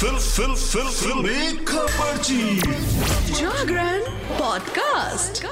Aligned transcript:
Fill 0.00 0.16
फिल 0.16 0.54
fill 0.54 0.86
Filmi 0.90 1.64
Khabarchi 1.64 2.60
Jagran 3.32 4.00
podcast. 4.38 5.42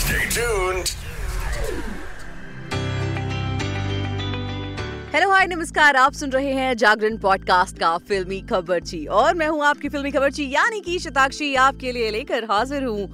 Stay 0.00 0.20
tuned. 0.34 0.92
Hello 5.14 5.30
hi 5.30 5.46
नमस्कार। 5.46 5.96
आप 5.96 6.12
सुन 6.12 6.30
रहे 6.30 6.52
हैं 6.52 6.76
जागरण 6.76 7.16
पॉडकास्ट 7.16 7.78
का 7.78 7.96
फिल्मी 7.98 8.40
खबरची 8.40 9.04
और 9.06 9.34
मैं 9.34 9.48
हूँ 9.48 9.64
आपकी 9.64 9.88
फिल्मी 9.88 10.10
खबरची 10.10 10.48
यानी 10.50 10.80
कि 10.80 10.98
शताक्षी 10.98 11.54
आपके 11.54 11.92
लिए 11.92 12.10
लेकर 12.10 12.44
हाजिर 12.44 12.84
हूँ। 12.84 13.08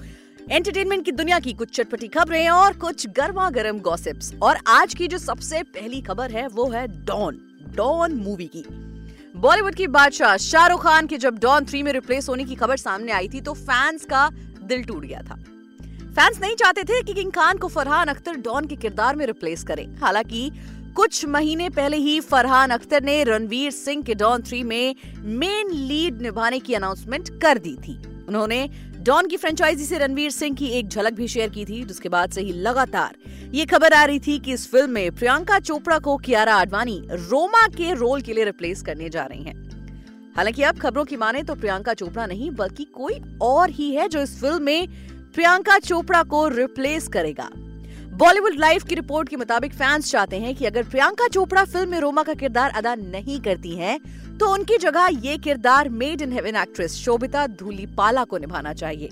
एंटरटेनमेंट 0.50 1.04
की 1.04 1.12
दुनिया 1.12 1.38
की 1.38 1.52
कुछ 1.52 1.74
चटपटी 1.76 2.08
खबरें 2.08 2.48
और 2.48 2.76
कुछ 2.76 3.06
गर्मा 3.16 3.48
गर्म 3.50 3.78
गॉसिप्स 3.80 4.32
और 4.42 4.58
आज 4.66 4.94
की 4.94 5.08
जो 5.08 5.18
सबसे 5.18 5.62
पहली 5.62 6.00
खबर 6.00 6.30
है 6.30 6.46
वो 6.48 6.70
है 6.70 6.86
डॉन 7.04 7.40
डॉन 7.76 8.14
मूवी 8.16 8.50
की। 8.56 8.64
बॉलीवुड 9.38 9.74
की 9.74 9.86
बादशाह 9.86 10.36
शाहरुख 10.36 10.82
खान 10.82 11.06
के 11.06 11.16
जब 11.16 11.38
डॉन 11.38 11.64
थ्री 11.64 11.82
में 11.82 11.92
रिप्लेस 11.92 12.28
होने 12.28 12.44
की 12.44 12.54
खबर 12.54 12.76
सामने 12.76 13.12
आई 13.12 13.28
थी 13.28 13.40
तो 13.40 13.52
फैंस 13.52 14.04
का 14.04 14.30
दिल 14.62 14.82
टूट 14.84 15.04
गया 15.04 15.20
था। 15.22 15.34
फैंस 16.14 16.40
नहीं 16.40 16.54
चाहते 16.54 16.82
थे 16.82 17.02
कि 17.02 17.14
किंग 17.14 17.30
खान 17.32 17.58
को 17.58 17.68
फरहान 17.68 18.08
अख्तर 18.08 18.36
डॉन 18.36 18.66
के 18.66 18.76
किरदार 18.76 19.16
में 19.16 19.24
रिप्लेस 19.26 19.62
करे। 19.64 19.82
हालाँकि, 19.82 20.50
कुछ 20.96 21.24
महीने 21.26 21.68
पहले 21.70 21.96
ही 21.96 22.20
फरहान 22.20 22.70
अख्तर 22.70 23.02
ने 23.02 23.22
रणवीर 23.24 23.70
सिंह 23.70 24.02
के 24.02 24.14
डॉन 24.14 24.42
थ्री 24.42 24.62
में 24.62 24.94
मेन 25.18 25.70
लीड 25.70 26.22
निभाने 26.22 26.58
की 26.58 26.74
अनाउंसमेंट 26.74 27.28
कर 27.42 27.58
दी 27.58 27.74
थी। 27.74 27.96
उन्होंने 28.28 28.68
डॉन 29.00 29.26
की 29.26 29.36
फ्रेंचाइजी 29.36 29.84
से 29.84 29.98
रणवीर 29.98 30.30
सिंह 30.30 30.56
की 30.56 30.66
एक 30.68 30.88
झलक 30.88 31.12
भी 31.12 31.28
शेयर 31.28 31.48
की 31.48 31.64
थी, 31.64 31.84
जिसके 31.84 32.08
बाद 32.08 32.30
से 32.30 32.40
ही 32.40 32.52
लगातार 32.52 33.14
ये 33.52 33.64
खबर 33.64 33.92
आ 33.92 34.04
रही 34.04 34.18
थी 34.18 34.38
कि 34.38 34.52
इस 34.52 34.70
फ़िल्म 34.70 34.90
में 34.90 35.14
प्रियंका 35.14 35.58
चोपड़ा 35.58 35.98
को 35.98 36.16
कियारा 36.16 36.54
आडवाणी 36.54 37.00
रोमा 37.10 37.66
के 37.66 37.94
रोल 37.94 38.20
के 38.20 38.32
लिए 38.32 38.44
रिप्लेस 38.44 38.82
करने 38.82 39.08
जा 39.08 39.24
रही 39.24 39.42
हैं। 39.42 40.34
हालाँकि 40.36 40.62
अब 40.62 40.78
खबरों 40.78 41.04
की 41.04 41.16
माने 41.16 41.42
तो 41.42 41.54
प्रियंका 41.54 41.94
चोपड़ा 41.94 42.26
नहीं 42.26 42.50
बल्कि 42.50 42.84
कोई 42.84 43.14
और 43.42 43.70
ही 43.70 43.90
है 43.94 44.08
जो 44.08 44.22
इस 44.22 44.40
फ़िल्म 44.40 44.62
में 44.62 44.88
प्रियंका 45.34 45.78
चोपड़ा 45.78 46.22
को 46.22 46.48
रिप्लेस 46.48 47.08
करेगा। 47.08 47.48
बॉलीवुड 48.16 48.54
लाइव 48.54 48.82
की 48.88 48.94
रिपोर्ट 48.94 49.28
के 49.28 49.36
मुताबिक 49.36 49.74
फैंस 49.74 50.10
चाहते 50.10 50.38
हैं 50.38 50.54
कि 50.54 50.66
अगर 50.66 50.82
प्रियंका 50.82 51.28
चोपड़ा 51.28 51.64
फ़िल्म 51.64 51.90
में 51.90 52.00
रोमा 52.00 52.22
का 52.22 52.34
किरदार 52.34 52.70
अदा 52.70 52.94
नहीं 52.94 53.40
करती 53.40 53.76
हैं, 53.76 53.98
तो 54.38 54.52
उनकी 54.52 54.76
जगह 54.76 55.08
ये 55.20 55.38
किरदार 55.38 55.88
Made 55.88 56.22
in 56.22 56.32
Heaven 56.32 56.56
actress 56.56 56.94
Sobhita 56.94 57.46
Dhulipala 57.46 58.24
को 58.24 58.38
निभाना 58.38 58.72
चाहिए। 58.72 59.10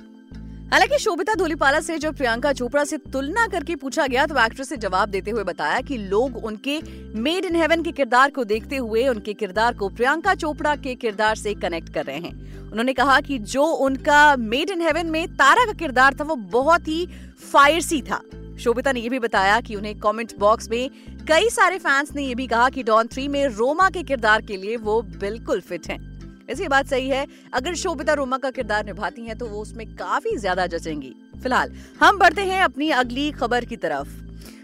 हालाँकि 0.73 0.99
शोभिता 0.99 1.35
धोलीपाला 1.35 1.81
से 1.81 1.99
जब 1.99 2.17
प्रियंका 2.17 2.53
चोपड़ा 2.53 2.85
से 2.85 2.97
तुलना 3.13 3.47
करके 3.47 3.75
पूछा 3.77 4.07
गया 4.07 4.27
तो 4.27 4.39
एक्ट्रेस 4.45 4.71
ने 4.73 4.77
जवाब 4.77 5.09
देते 5.09 5.31
हुए 5.31 5.45
बताया 5.45 5.81
कि 5.81 5.97
लोग 5.99 6.45
उनके 6.45 6.81
मेड 7.21 7.45
इन 7.45 7.57
हेवन 7.57 7.83
के 7.83 7.93
किरदार 7.93 8.31
को 8.31 8.45
देखते 8.45 8.77
हुए 8.77 9.07
उनके 9.09 9.35
किरदार 9.35 9.75
को 9.75 9.89
प्रियंका 9.89 10.35
चोपड़ा 10.35 10.75
के 10.77 10.95
किरदार 10.95 11.37
से 11.37 11.55
कनेक्ट 11.55 11.95
कर 11.95 12.05
रहे 12.05 12.17
हैं 12.17 12.71
उन्होंने 12.71 12.93
कहा 12.93 13.21
कि 13.21 13.39
जो 13.39 13.65
उनका 13.65 14.37
मेड 14.37 14.71
इन 14.71 14.81
हेवन 14.81 15.07
में 15.07 15.27
तारा 15.29 15.67
का 15.67 15.73
किरदार 15.73 16.15
था, 16.15 16.25
वो 16.25 16.37
बहुत 16.37 16.89
ही 16.89 17.07
फायरसी 17.53 18.03
था 18.03 18.21
शोभिता 18.61 18.93
ने 18.93 19.01
यह 19.01 19.11
भी 19.11 19.19
बताया 19.19 19.61
कि 19.61 19.75
उन्हें 19.75 19.99
कमेंट 19.99 20.39
बॉक्स 20.39 20.71
में 20.71 20.91
कई 21.29 21.49
सारे 21.51 21.79
फैंस 21.79 22.13
ने 22.15 22.23
यह 22.23 22.35
भी 22.35 22.47
कहा 22.47 22.69
कि 22.69 22.83
डॉन 22.83 23.07
थ्री 23.07 23.29
में 23.29 23.47
रोमा 23.47 23.91
के 23.91 24.03
किरदार 24.03 24.43
के 24.43 24.57
लिए 24.57 24.77
वो 24.77 25.03
बिल्कुल 25.03 25.61
फिट 25.61 25.87
हैं। 25.87 26.16
ऐसी 26.49 26.69
बात 26.69 26.87
सही 26.87 27.09
है, 27.09 27.27
अगर 27.53 27.75
शोभिता 27.75 28.13
रोमा 28.13 28.39
का 28.39 28.51
किरदार 28.51 28.85
निभाती 28.87 29.23
हैं 29.23 29.37
तो 29.39 29.47
वो 29.47 29.61
उसमें 29.63 29.87
काफ़ी 29.97 30.37
ज़्यादा 30.37 30.67
जचेंगी। 30.67 31.15
फ़िलहाल, 31.43 31.73
हम 32.01 32.19
बढ़ते 32.19 32.43
हैं 32.43 32.63
अपनी 32.63 32.91
अगली 32.91 33.31
खबर 33.33 33.65
की 33.65 33.77
तरफ़। 33.77 34.09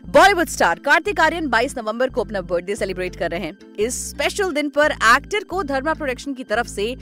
बॉलीवुड 0.08 0.48
स्टार 0.48 0.78
कार्तिक 0.78 1.20
आर्यन 1.20 1.48
22 1.48 1.76
नवंबर 1.78 2.10
को 2.10 2.20
अपना 2.20 2.40
बर्थडे 2.42 2.74
सेलिब्रेट 2.76 3.16
कर 3.16 3.30
रहे 3.30 3.40
हैं। 3.40 3.74
इस 3.76 4.10
स्पेशल 4.10 4.52
दिन 4.52 4.68
पर 4.68 4.92
एक्टर 4.92 5.44
को 5.44 5.62
धर्मा 5.64 5.94
प्रोडक्शन 5.94 6.34
की 6.34 6.44
तरफ़ 6.44 6.66
से 6.68 6.94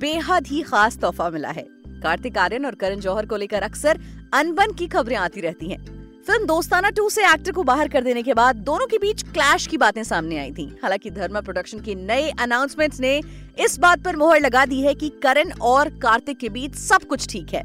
बेहद 0.00 0.46
ही 0.46 0.62
खास 0.62 0.98
तोहफा 0.98 1.30
मिला 1.30 1.50
है। 1.50 1.66
कार्तिक 2.02 2.38
आर्यन 2.38 2.66
और 2.66 2.74
करण 2.74 3.00
जौहर 3.00 3.26
को 3.26 3.36
लेकर 3.36 3.62
अक्सर 3.62 4.00
अनबन 4.34 4.72
की 4.72 4.86
खबरें 4.88 5.16
आती 5.16 5.40
रहती 5.40 5.70
हैं। 5.70 5.97
फ़िल्म 6.28 6.46
दोस्ताना 6.46 6.88
टू 6.90 7.08
से 7.10 7.22
एक्टर 7.24 7.52
को 7.52 7.62
बाहर 7.62 7.88
कर 7.88 8.02
देने 8.04 8.22
के 8.22 8.34
बाद 8.34 8.56
दोनों 8.56 8.86
के 8.86 8.98
बीच 8.98 9.22
क्लैश 9.24 9.66
की 9.66 9.76
बातें 9.76 10.02
सामने 10.04 10.38
आई 10.38 10.50
थी। 10.52 10.64
हालाँकि 10.82 11.10
धर्मा 11.10 11.40
प्रोडक्शन 11.40 11.78
के 11.80 11.94
नए 11.94 12.28
अनाउंसमेंट्स 12.40 13.00
ने 13.00 13.14
इस 13.58 13.78
बात 13.78 14.02
पर 14.04 14.16
मोहर 14.16 14.40
लगा 14.40 14.64
दी 14.66 14.80
है 14.80 14.94
कि 14.94 15.08
करण 15.22 15.52
और 15.62 15.88
कार्तिक 15.98 16.38
के 16.38 16.48
बीच 16.48 16.74
सब 16.74 17.04
कुछ 17.04 17.26
ठीक 17.28 17.54
है। 17.54 17.62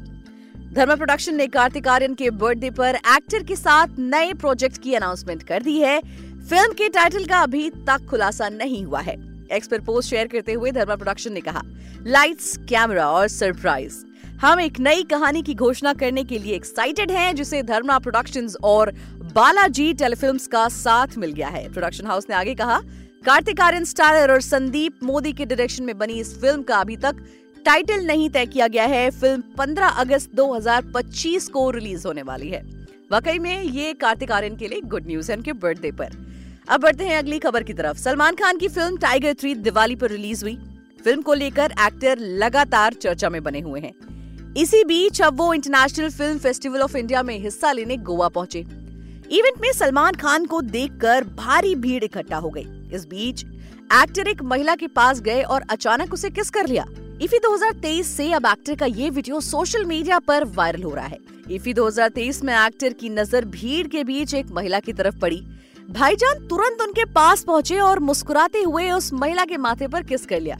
धर्मा 0.74 0.94
प्रोडक्शन 0.94 1.34
ने 1.34 1.46
कार्तिक 1.46 1.88
आर्यन 1.88 2.14
के 2.14 2.30
बर्थडे 2.32 2.70
पर 2.70 2.94
एक्टर 2.94 3.42
के 3.42 3.56
साथ 3.56 3.98
नए 3.98 4.32
प्रोजेक्ट 4.32 4.82
की 4.82 4.94
अनाउंसमेंट 4.94 5.42
कर 5.42 5.62
दी 5.62 5.78
है। 5.80 6.00
फ़िल्म 6.00 6.72
के 6.72 6.88
टाइटल 6.88 7.24
का 7.24 7.42
अभी 7.42 7.68
तक 7.70 8.06
खुलासा 8.10 8.48
नहीं 8.48 8.84
हुआ 8.84 9.00
है। 9.00 9.16
एक्स 9.52 9.68
पोस्ट 9.76 10.10
शेयर 10.10 10.26
करते 10.26 10.52
हुए 10.52 10.70
धर्मा 10.72 10.96
प्रोडक्शन 10.96 11.32
ने 11.32 11.40
कहा 11.40 11.62
लाइट्स 12.06 12.56
कैमरा 12.68 13.10
और 13.10 13.28
सरप्राइज़ 13.28 14.04
हम 14.40 14.60
एक 14.60 14.78
नई 14.80 15.02
कहानी 15.02 15.42
की 15.42 15.54
घोषणा 15.54 15.92
करने 15.92 16.24
के 16.24 16.38
लिए 16.38 16.54
एक्साइटेड 16.54 17.10
हैं, 17.10 17.34
जिसे 17.36 17.62
धर्मा 17.62 17.98
प्रोडक्शंस 17.98 18.56
और 18.64 18.90
बालाजी 19.34 19.92
टेलीफिल्म्स 19.94 20.46
का 20.46 20.68
साथ 20.68 21.16
मिल 21.18 21.32
गया 21.32 21.48
है। 21.48 21.72
प्रोडक्शन 21.72 22.06
हाउस 22.06 22.26
ने 22.30 22.36
आगे 22.36 22.54
कहा, 22.54 22.80
कार्तिक 23.24 23.60
आर्यन 23.60 23.84
स्टारर 23.84 24.32
और 24.32 24.40
संदीप 24.40 25.02
मोदी 25.02 25.32
के 25.32 25.44
डायरेक्शन 25.44 25.84
में 25.84 25.98
बनी 25.98 26.12
इस 26.12 26.40
फ़िल्म 26.40 26.62
का 26.62 26.76
अभी 26.76 26.96
तक 26.96 27.16
टाइटल 27.64 28.06
नहीं 28.06 28.30
तय 28.30 28.46
किया 28.46 28.68
गया 28.68 28.84
है। 28.84 29.10
फ़िल्म 29.10 29.42
15 29.58 29.88
अगस्त 29.88 30.34
2025 30.34 31.48
को 31.48 31.70
रिलीज़ 31.70 32.06
होने 32.06 32.22
वाली 32.22 32.48
है। 32.48 32.62
वाकई 33.12 33.38
में 33.38 33.62
ये 33.62 33.92
कार्तिक 33.92 34.32
आर्यन 34.32 34.56
के 34.56 34.68
लिए 34.68 34.80
गुड 34.80 35.06
न्यूज़ 35.06 35.30
है, 35.30 35.36
उनके 35.36 35.52
बर्थडे 35.52 35.90
पर। 35.90 36.10
अब 36.68 36.80
बढ़ते 36.80 37.04
हैं 37.04 37.18
अगली 37.18 37.38
खबर 37.38 37.62
की 37.62 37.72
तरफ़। 37.72 37.98
सलमान 37.98 38.34
खान 38.34 38.58
की 38.58 38.68
फ़िल्म 38.68 38.96
टाइगर 38.96 39.34
थ्री 39.34 39.54
दिवाली 39.54 39.96
पर 39.96 40.10
रिलीज़ 40.10 40.44
हुई। 40.44 40.58
फ़िल्म 41.04 41.22
को 41.22 41.34
लेकर 41.34 41.74
एक्टर 41.80 42.18
लगातार 42.18 42.92
चर्चा 42.92 43.28
में 43.28 43.42
बने 43.42 43.60
हुए 43.60 43.80
हैं। 43.80 44.13
इसी 44.56 44.82
बीच 44.84 45.20
अब 45.22 45.38
वो 45.38 45.52
international 45.54 46.10
film 46.10 46.38
festival 46.38 46.80
of 46.80 46.96
India 46.96 47.22
में 47.22 47.38
हिस्सा 47.38 47.70
लेने 47.72 47.96
गोवा 47.98 48.28
पहुँचे। 48.28 48.58
इवेंट 48.58 49.60
में 49.60 49.70
सलमान 49.72 50.14
खान 50.14 50.44
को 50.46 50.60
देखकर 50.62 51.24
भारी 51.36 51.74
भीड़ 51.74 52.02
इकट्ठा 52.04 52.36
हो 52.36 52.50
गई। 52.50 52.66
इस 52.94 53.06
बीच 53.06 53.44
एक्टर 53.94 54.28
एक 54.28 54.42
महिला 54.42 54.74
के 54.74 54.86
पास 54.86 55.20
गए 55.20 55.42
और 55.42 55.62
अचानक 55.70 56.12
उसे 56.12 56.30
किस 56.30 56.50
कर 56.50 56.66
लिया। 56.66 56.84
इफी 57.22 57.38
2023 57.38 58.06
से 58.06 58.30
अब 58.32 58.46
एक्टर 58.46 58.74
का 58.74 58.86
ये 58.86 59.08
वीडियो 59.10 59.40
सोशल 59.40 59.84
मीडिया 59.84 60.18
पर 60.18 60.44
वायरल 60.44 60.82
हो 60.82 60.94
रहा 60.94 61.06
है। 61.06 61.18
इफी 61.50 61.74
2023 61.74 62.42
में 62.44 62.54
एक्टर 62.54 62.92
की 62.92 63.08
नज़र 63.08 63.44
भीड़ 63.44 63.86
के 63.86 64.04
बीच 64.04 64.34
एक 64.34 64.52
महिला 64.52 64.80
की 64.80 64.92
तरफ़ 64.92 65.18
पड़ी। 65.18 65.40
भाईजान 65.90 66.46
तुरंत 66.46 66.82
उनके 66.82 67.04
पास 67.04 67.42
पहुँचे 67.44 67.78
और 67.78 67.98
मुस्कुराते 68.00 68.62
हुए 68.62 68.90
उस 68.90 69.12
महिला 69.12 69.44
के 69.44 69.56
माथे 69.56 69.88
पर 69.88 70.02
किस 70.02 70.26
कर 70.26 70.40
लिया। 70.40 70.58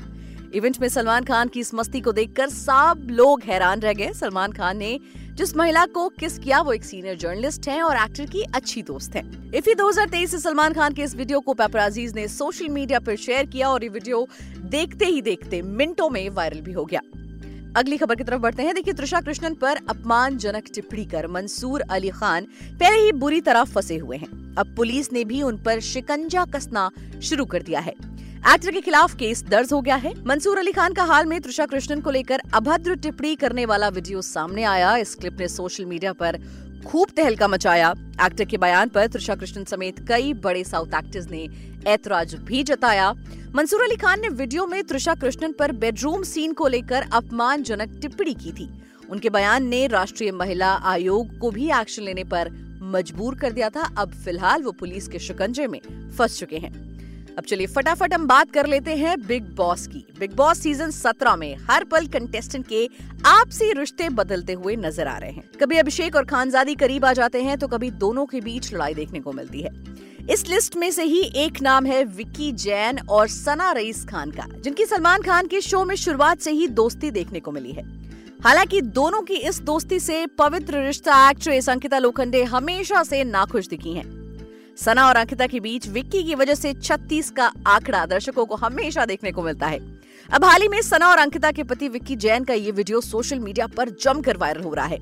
इवेंट 0.54 0.80
में 0.80 0.88
सलमान 0.88 1.24
खान 1.24 1.48
की 1.48 1.60
इस 1.60 1.74
मस्ती 1.74 2.00
को 2.00 2.12
देखकर 2.12 2.48
सब 2.48 3.06
लोग 3.10 3.42
हैरान 3.42 3.80
रह 3.80 3.92
गए। 3.92 4.12
सलमान 4.12 4.52
खान 4.52 4.76
ने 4.76 5.00
जिस 5.34 5.56
महिला 5.56 5.86
को 5.86 6.08
किस 6.08 6.38
किया, 6.38 6.60
वो 6.60 6.72
एक 6.72 6.84
सीनियर 6.84 7.16
जर्नलिस्ट 7.16 7.68
हैं 7.68 7.82
और 7.82 7.96
एक्टर 7.96 8.26
की 8.26 8.42
अच्छी 8.42 8.82
दोस्त 8.82 9.14
हैं। 9.16 9.52
इफी 9.52 9.74
2023 9.74 10.30
से 10.30 10.38
सलमान 10.38 10.72
खान 10.72 10.94
के 10.94 11.02
इस 11.02 11.16
वीडियो 11.16 11.40
को 11.40 11.54
पेपराजीज 11.54 12.14
ने 12.14 12.28
सोशल 12.28 12.68
मीडिया 12.68 13.00
पर 13.00 13.16
शेयर 13.16 13.46
किया 13.46 13.68
और 13.68 13.82
ये 13.82 13.88
वीडियो 13.88 14.28
देखते 14.58 15.04
ही 15.04 15.22
देखते 15.22 15.62
मिनटों 15.62 16.10
में 16.10 16.28
वायरल 16.30 16.60
भी 16.60 16.72
हो 16.72 16.84
गया। 16.84 17.00
अगली 17.76 17.96
खबर 17.96 18.14
की 18.14 18.24
तरफ़ 18.24 18.40
बढ़ते 18.40 18.62
हैं। 18.62 18.74
देखिए 18.74 18.94
त्रिशा 18.94 19.20
कृष्णन 19.20 19.54
पर 19.54 19.76
अपमानजनक 19.76 20.64
टिप्पणी 20.74 21.04
कर 21.04 21.26
मंसूर 21.26 21.80
अली 21.80 22.08
खान 22.08 22.46
पहले 22.70 22.96
ही 22.96 23.12
बुरी 23.12 23.40
तरह 23.40 23.64
फंसे 23.64 23.96
हुए 23.96 24.16
हैं। 24.16 24.54
अब 24.56 24.74
पुलिस 24.76 25.12
ने 25.12 25.24
भी 25.24 25.42
उन 25.42 25.56
पर 25.56 25.80
शिकंजा 25.80 26.44
कसना 26.44 26.90
शुरू 27.22 27.44
कर 27.44 27.62
दिया 27.62 27.80
है। 27.80 28.13
एक्टर 28.52 28.70
के 28.70 28.80
खिलाफ 28.80 29.14
केस 29.14 29.42
दर्ज 29.44 29.72
हो 29.72 29.80
गया 29.80 29.94
है। 29.96 30.12
मंसूर 30.26 30.58
अली 30.58 30.72
खान 30.72 30.94
का 30.94 31.04
हाल 31.04 31.26
में 31.26 31.40
त्रिशा 31.40 31.66
कृष्णन 31.66 32.00
को 32.00 32.10
लेकर 32.10 32.40
अभद्र 32.54 32.94
टिप्पणी 32.94 33.34
करने 33.36 33.64
वाला 33.66 33.88
वीडियो 33.88 34.22
सामने 34.22 34.64
आया। 34.64 34.96
इस 34.96 35.14
क्लिप 35.14 35.38
ने 35.40 35.48
सोशल 35.48 35.84
मीडिया 35.84 36.12
पर 36.12 36.38
खूब 36.86 37.10
तहलका 37.16 37.48
मचाया। 37.48 37.94
एक्टर 38.26 38.44
के 38.44 38.56
बयान 38.56 38.88
पर 38.88 39.06
त्रिशा 39.06 39.34
कृष्णन 39.34 39.64
समेत 39.64 40.06
कई 40.08 40.32
बड़े 40.34 40.64
साउथ 40.64 40.94
एक्टर्स 40.94 41.30
ने 41.30 41.48
ऐतराज 41.86 42.34
भी 42.34 42.62
जताया। 42.62 43.10
मंसूर 43.54 43.82
अली 43.82 43.96
खान 43.96 44.20
ने 44.20 44.28
वीडियो 44.28 44.66
में 44.66 44.82
त्रिशा 44.84 45.14
कृष्णन 45.14 45.52
पर 45.52 45.72
बेडरूम 45.72 46.22
सीन 46.22 46.52
को 46.52 46.68
लेकर 46.68 47.08
अपमानजनक 47.12 47.98
टिप्पणी 48.02 48.34
की 48.34 48.52
थी। 48.52 48.70
उनके 49.10 49.30
बयान 49.30 49.66
ने 49.66 49.86
राष्ट्रीय 49.86 50.32
महिला 50.32 50.74
आयोग 50.84 51.38
को 51.38 51.50
भी 51.50 51.70
एक्शन 51.70 52.02
लेने 52.02 52.24
पर 52.24 52.50
मजबूर 52.92 53.34
कर 53.34 53.52
दिया 53.52 53.70
था। 53.70 53.94
अब 53.98 54.12
फ़िलहाल 54.14 54.62
वो 54.62 54.72
पुलिस 54.72 55.08
के 55.08 55.18
शिकंजे 55.18 55.66
में 55.66 55.80
फंस 56.18 56.38
चुके 56.40 56.56
हैं। 56.56 56.93
अब 57.38 57.44
चलिए 57.44 57.66
फटाफट 57.66 58.12
हम 58.14 58.26
बात 58.26 58.50
कर 58.50 58.66
लेते 58.66 58.94
हैं 58.96 59.16
बिग 59.20 59.44
बॉस 59.56 59.86
की। 59.86 60.04
बिग 60.18 60.34
बॉस 60.36 60.58
सीज़न 60.58 60.90
17 60.90 61.36
में 61.36 61.56
हर 61.70 61.84
पल 61.84 62.06
कंटेस्टेंट 62.06 62.66
के 62.66 62.88
आपसी 63.26 63.72
रिश्ते 63.72 64.08
बदलते 64.08 64.52
हुए 64.52 64.76
नज़र 64.76 65.06
आ 65.06 65.16
रहे 65.18 65.30
हैं। 65.30 65.50
कभी 65.60 65.78
अभिषेक 65.78 66.16
और 66.16 66.24
खानजादी 66.24 66.74
करीब 66.74 67.04
आ 67.04 67.12
जाते 67.12 67.42
हैं 67.42 67.58
तो 67.58 67.68
कभी 67.68 67.90
दोनों 67.90 68.26
के 68.26 68.40
बीच 68.40 68.72
लड़ाई 68.74 68.94
देखने 68.94 69.20
को 69.20 69.32
मिलती 69.32 69.60
है। 69.60 69.70
इस 70.30 70.48
लिस्ट 70.48 70.76
में 70.76 70.90
से 70.90 71.02
ही 71.02 71.20
एक 71.36 71.60
नाम 71.62 71.86
है 71.86 72.04
विक्की 72.04 72.52
जैन 72.52 72.98
और 73.00 73.28
सना 73.28 73.72
रईस 73.72 74.04
खान 74.04 74.30
का, 74.30 74.46
जिनकी 74.54 74.86
सलमान 74.86 75.22
खान 75.22 75.46
के 75.46 75.60
शो 75.60 75.84
में 75.84 75.94
शुरुआत 75.96 76.40
से 76.40 76.50
ही 76.50 76.66
दोस्ती 76.68 77.10
देखने 77.10 77.40
को 77.40 77.52
मिली 77.52 77.72
है। 77.72 77.82
हालाँकि 78.44 78.80
दोनों 78.80 79.22
की 79.22 79.34
इस 79.34 79.60
दोस्ती 79.62 79.98
से 80.00 80.26
पवित्र 80.38 80.86
रिश्ता 80.86 81.30
एक्ट्रेस 81.30 81.68
अंकिता 81.68 81.98
लोखंडे 81.98 82.44
हमेशा 82.44 83.02
से 83.02 83.24
नाखुश 83.24 83.68
दिखी 83.68 83.92
हैं। 83.92 84.23
सना 84.78 85.06
और 85.08 85.16
अंकिता 85.16 85.46
के 85.46 85.60
बीच 85.60 85.88
विक्की 85.88 86.22
की 86.22 86.34
वजह 86.34 86.54
से 86.54 86.72
36 86.74 87.30
का 87.30 87.52
आंकड़ा 87.66 88.04
दर्शकों 88.06 88.46
को 88.46 88.54
हमेशा 88.54 89.04
देखने 89.06 89.32
को 89.32 89.42
मिलता 89.42 89.66
है। 89.66 89.78
अब 90.30 90.44
हाल 90.44 90.62
ही 90.62 90.68
में 90.68 90.80
सना 90.82 91.08
और 91.08 91.18
अंकिता 91.18 91.50
के 91.52 91.62
पति 91.62 91.88
विक्की 91.88 92.16
जैन 92.16 92.44
का 92.44 92.54
ये 92.54 92.70
वीडियो 92.70 93.00
सोशल 93.00 93.38
मीडिया 93.38 93.66
पर 93.66 93.90
जमकर 94.02 94.36
वायरल 94.36 94.62
हो 94.62 94.74
रहा 94.74 94.86
है। 94.86 94.98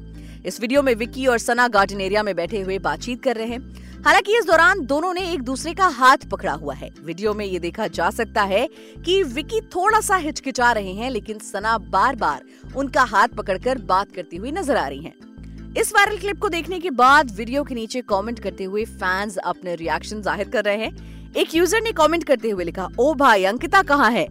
इस 0.47 0.61
वीडियो 0.61 0.83
में 0.83 0.95
विक्की 0.95 1.27
और 1.27 1.39
सना 1.39 1.69
गार्डन 1.69 2.01
एरिया 2.01 2.23
में 2.23 2.35
बैठे 2.37 2.61
हुए 2.61 2.79
बातचीत 2.79 3.23
कर 3.23 3.37
रहे 3.37 3.47
हैं। 3.47 4.03
हालाँकि 4.05 4.39
इस 4.39 4.45
दौरान 4.45 4.85
दोनों 4.87 5.13
ने 5.15 5.33
एक 5.33 5.43
दूसरे 5.43 5.75
का 5.75 5.87
हाथ 5.87 6.29
पकड़ा 6.31 6.53
हुआ 6.53 6.75
है। 6.75 6.91
वीडियो 7.05 7.35
में 7.35 7.45
ये 7.47 7.59
देखा 7.59 7.87
जा 7.87 8.11
सकता 8.11 8.43
है 8.43 8.69
कि 9.05 9.23
विक्की 9.23 9.61
थोड़ा 9.61 10.01
सा 10.01 10.17
हिचकिचा 10.17 10.73
रहे 10.73 10.93
हैं, 10.93 11.11
लेकिन 11.11 11.39
सना 11.39 11.77
बार 11.79 12.17
बार 12.17 12.75
उनका 12.77 13.03
हाथ 13.03 13.29
पकड़कर 13.29 13.79
बात 13.79 14.13
करती 14.13 14.37
हुई 14.37 14.53
नज़र 14.53 14.77
आ 14.77 14.87
रही 14.89 15.03
हैं। 15.05 15.15
इस 15.79 15.93
वायरल 15.93 16.17
क्लिप 16.19 16.39
को 16.39 16.49
देखने 16.49 16.79
के 16.81 16.91
बाद 16.93 17.31
वीडियो 17.37 17.63
के 17.65 17.75
नीचे 17.75 18.01
कमेंट 18.09 18.39
करते 18.39 18.65
हुए 18.65 18.85
फैंस 18.85 19.37
अपने 19.37 19.75
रिएक्शन 19.75 20.21
ज़ाहिर 20.23 20.49
कर 20.49 20.65
रहे 20.65 20.77
हैं। 20.77 21.33
एक 21.35 21.55
यूज़र 21.55 21.81
ने 21.83 21.93
कमेंट 21.93 22.25
करते 22.25 22.51
हुए 22.51 22.65
लिखा 22.65 22.89
ओ 23.01 23.15
भाई 23.15 23.45
अंकिता 23.45 23.83
कहाँ 23.83 24.11
है? 24.11 24.27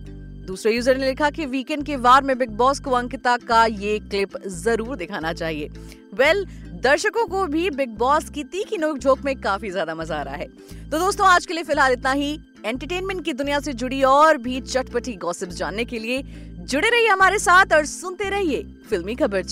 दूसरे 0.46 0.74
यूज़र 0.76 0.98
ने 0.98 1.08
लिखा 1.08 1.30
कि 1.30 1.46
वीकेंड 1.46 1.86
के 1.86 1.96
वार 1.98 2.24
में 2.24 2.38
बिग 2.38 2.50
बॉस 2.58 2.80
को 2.80 2.92
अंकिता 2.92 3.36
का 3.40 3.66
ये 3.66 3.98
क्लिप 4.02 4.38
ज़रूर 4.48 4.96
दिखाना 4.98 5.34
चाहिए. 5.34 5.70
वेल 6.14 6.44
well, 6.44 6.84
दर्शकों 6.84 7.26
को 7.28 7.46
भी 7.48 7.70
बिग 7.72 7.98
बॉस 7.98 8.30
की 8.30 8.44
तीखी 8.46 8.78
नोक 8.78 9.26
में 9.26 9.36
काफ़ी 9.42 9.70
ज़्यादा 9.70 9.96
मज़ा 9.96 10.20
आ 10.20 10.22
रहा 10.22 10.36
है। 10.36 10.48
तो 10.90 11.00
दोस्तों 11.00 11.28
आज 11.28 11.46
के 11.46 11.54
लिए 11.54 11.64
फ़िलहाल 11.64 11.94
इतना 11.94 12.12
ही। 12.14 12.34
एंटरटेनमेंट 12.66 13.26
की 13.26 13.34
दुनिया 13.34 13.60
से 13.60 13.74
जुड़ी 13.74 14.04
और 14.06 14.38
भी 14.38 14.62
चटपटी 14.62 15.16
गॉसिप 15.18 15.50
जानने 15.52 15.86
के 15.86 16.00
लिए 16.00 16.24
जुड़े 16.56 16.88
रहिए 16.90 17.08
हमारे 17.08 17.40
साथ 17.40 17.74
और 17.74 17.86
सुनते 17.88 18.30
रहिए 18.30 18.64
फिल्मी 18.90 19.16
खबर 19.16 19.44